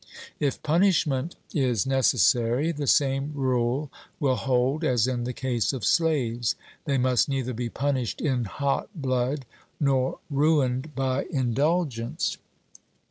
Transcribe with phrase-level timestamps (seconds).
[0.39, 6.55] If punishment is necessary, the same rule will hold as in the case of slaves;
[6.85, 9.45] they must neither be punished in hot blood
[9.79, 12.39] nor ruined by indulgence.